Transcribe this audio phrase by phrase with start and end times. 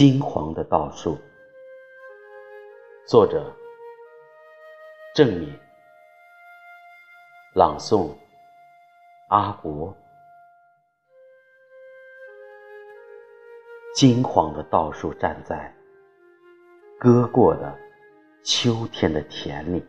[0.00, 1.18] 金黄的稻树，
[3.06, 3.54] 作者：
[5.14, 5.54] 郑敏，
[7.54, 8.16] 朗诵：
[9.28, 9.94] 阿国。
[13.94, 15.70] 金黄的稻树站在
[16.98, 17.78] 割过的
[18.42, 19.84] 秋天的田里，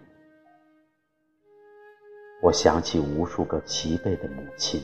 [2.41, 4.83] 我想起无数个疲惫的母亲。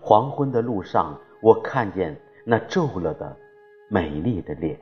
[0.00, 2.20] 黄昏的路上，我看见。
[2.48, 3.36] 那皱了的
[3.90, 4.78] 美丽的脸，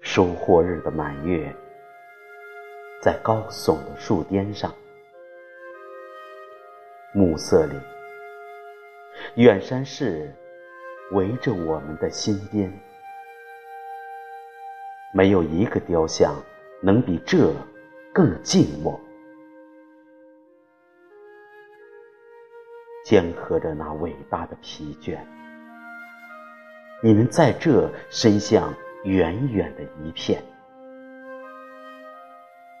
[0.00, 1.54] 收获日的满月，
[3.00, 4.74] 在高耸的树巅上，
[7.14, 7.76] 暮色里，
[9.36, 10.34] 远山市
[11.12, 12.68] 围着我们的心边，
[15.14, 16.34] 没有一个雕像
[16.82, 17.54] 能比这
[18.12, 19.00] 更静默。
[23.04, 25.18] 肩合着那伟大的疲倦，
[27.02, 28.72] 你们在这伸向
[29.04, 30.42] 远远的一片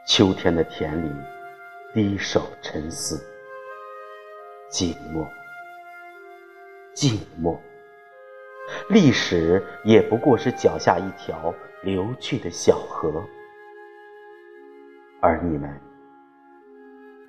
[0.06, 1.10] 秋天的田里，
[1.92, 3.20] 低首沉思，
[4.70, 5.26] 静默，
[6.94, 7.60] 静默。
[8.88, 13.24] 历史也不过是脚下一条流去的小河，
[15.20, 15.68] 而你们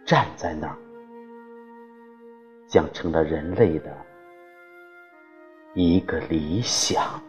[0.06, 0.78] 站在那儿。
[2.74, 3.96] 将成了人类的
[5.76, 7.22] 一个理想。